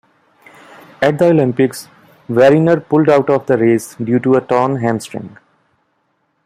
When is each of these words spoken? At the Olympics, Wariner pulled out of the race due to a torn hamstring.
At 0.99 1.19
the 1.19 1.25
Olympics, 1.27 1.87
Wariner 2.27 2.79
pulled 2.79 3.07
out 3.07 3.29
of 3.29 3.45
the 3.45 3.55
race 3.55 3.93
due 3.93 4.17
to 4.21 4.33
a 4.33 4.41
torn 4.41 4.77
hamstring. 4.77 5.37